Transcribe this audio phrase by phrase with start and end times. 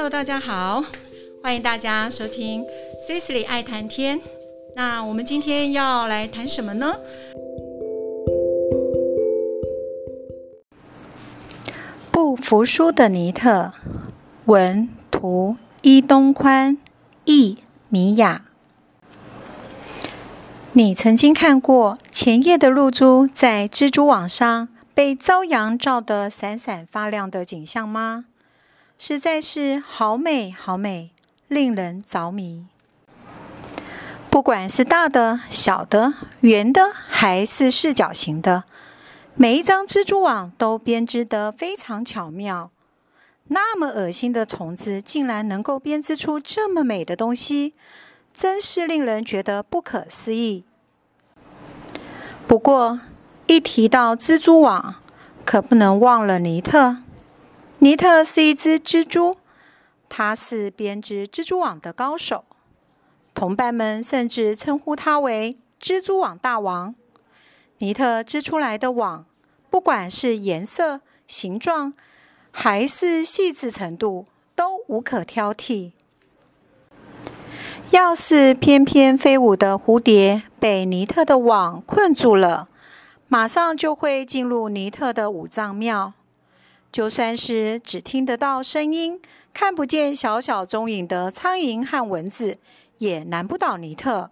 [0.00, 0.84] Hello，大家好，
[1.42, 2.64] 欢迎大家收听
[3.08, 4.20] Cecily 爱谈天。
[4.76, 7.00] 那我们今天要来谈什么呢？
[12.12, 13.72] 不服输的尼特，
[14.44, 16.78] 文图伊东宽，
[17.24, 17.58] 译
[17.88, 18.44] 米雅。
[20.74, 28.26] 你曾经看过前夜的露珠在蜘蛛网上被朝阳照得闪闪发亮的景象吗？
[29.00, 31.10] 实在是好美，好美，
[31.46, 32.66] 令人着迷。
[34.28, 38.64] 不管是大的、小的、圆的，还是四角形的，
[39.36, 42.72] 每一张蜘蛛网都编织得非常巧妙。
[43.46, 47.74] 那么恶心的虫子，竟然能够编织出这么美的东西，
[48.34, 50.64] 真是令人觉得不可思议。
[52.48, 53.00] 不过，
[53.46, 54.96] 一提到蜘蛛网，
[55.44, 56.96] 可不能忘了尼特。
[57.80, 59.36] 尼特是一只蜘蛛，
[60.08, 62.44] 他是编织蜘蛛网的高手。
[63.34, 66.96] 同伴们甚至称呼他为“蜘蛛网大王”。
[67.78, 69.26] 尼特织出来的网，
[69.70, 71.92] 不管是颜色、形状，
[72.50, 75.92] 还是细致程度，都无可挑剔。
[77.90, 82.68] 要是翩翩飞舞的蝴蝶被尼特的网困住了，
[83.28, 86.14] 马上就会进入尼特的五脏庙。
[86.90, 89.20] 就算是只听得到声音、
[89.52, 92.58] 看不见小小踪影的苍蝇和蚊子，
[92.98, 94.30] 也难不倒尼特。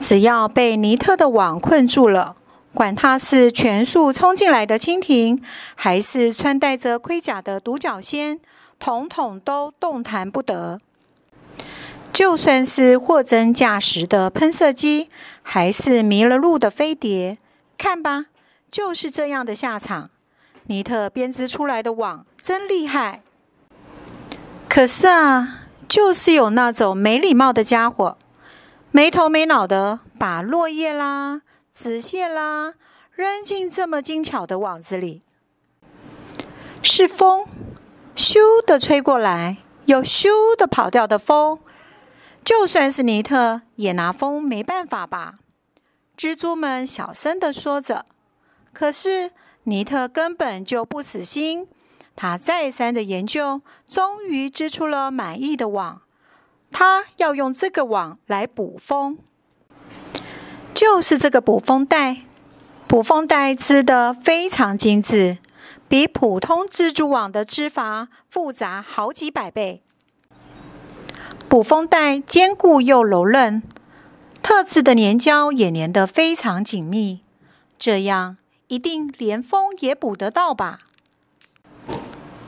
[0.00, 2.36] 只要被尼特的网困住了，
[2.72, 5.42] 管他是全速冲进来的蜻蜓，
[5.74, 8.38] 还是穿戴着盔甲的独角仙，
[8.78, 10.80] 统统都动弹不得。
[12.12, 15.10] 就算是货真价实的喷射机，
[15.42, 17.38] 还是迷了路的飞碟，
[17.76, 18.26] 看吧，
[18.70, 20.10] 就是这样的下场。
[20.68, 23.22] 尼特编织出来的网真厉害，
[24.68, 28.18] 可是啊，就是有那种没礼貌的家伙，
[28.90, 31.40] 没头没脑的把落叶啦、
[31.72, 32.74] 纸屑啦
[33.12, 35.22] 扔进这么精巧的网子里。
[36.82, 37.46] 是风，
[38.14, 39.56] 咻的吹过来，
[39.86, 41.58] 又咻的跑掉的风。
[42.44, 45.36] 就算是尼特，也拿风没办法吧？
[46.14, 48.04] 蜘蛛们小声的说着，
[48.74, 49.30] 可是。
[49.64, 51.66] 尼特根本就不死心，
[52.16, 56.02] 他再三的研究，终于织出了满意的网。
[56.70, 59.18] 他要用这个网来捕风，
[60.74, 62.22] 就是这个捕风带。
[62.86, 65.38] 捕风带织得非常精致，
[65.88, 69.82] 比普通蜘蛛网的织法复杂好几百倍。
[71.48, 73.62] 捕风带坚固又柔韧，
[74.42, 77.20] 特制的粘胶也粘得非常紧密，
[77.78, 78.38] 这样。
[78.68, 80.80] 一定连风也捕得到吧？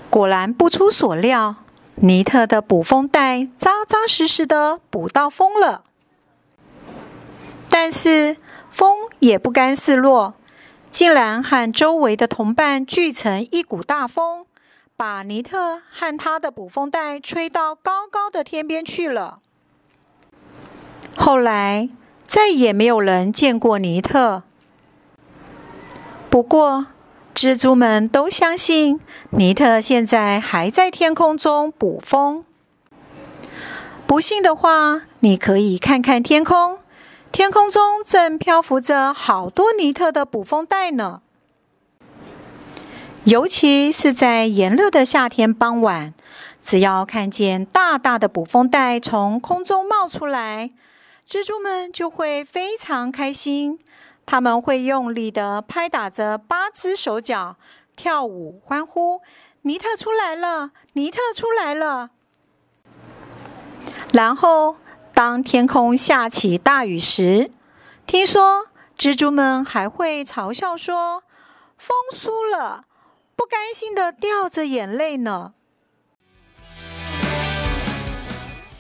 [0.09, 1.57] 果然不出所料，
[1.97, 5.85] 尼特的捕风带扎扎实实的捕到风了。
[7.69, 8.37] 但是
[8.71, 10.35] 风也不甘示弱，
[10.91, 14.45] 竟然和周围的同伴聚成一股大风，
[14.97, 19.39] 把尼特和他的捕风带吹到高高的天边去了。
[21.17, 21.89] 后来
[22.25, 24.43] 再也没有人见过尼特。
[26.31, 26.87] 不过，
[27.35, 32.45] 蜘蛛们都相信尼特现在还在天空中捕风。
[34.07, 36.79] 不信的话，你可以看看天空，
[37.33, 41.21] 天空中正漂浮着好多尼特的捕风带呢。
[43.25, 46.15] 尤其是在炎热的夏天傍晚，
[46.63, 50.71] 只要看见大大的捕风带从空中冒出来，
[51.29, 53.81] 蜘蛛们就会非常开心。
[54.31, 57.57] 他们会用力地拍打着八只手脚，
[57.97, 59.21] 跳舞欢呼
[59.63, 60.71] ：“尼特出来了！
[60.93, 62.11] 尼特出来了！”
[64.15, 64.77] 然后，
[65.13, 67.51] 当天空下起大雨时，
[68.07, 71.25] 听说蜘蛛们还会嘲笑说
[71.77, 72.85] ：“风输了，
[73.35, 75.55] 不甘心地掉着眼泪呢。”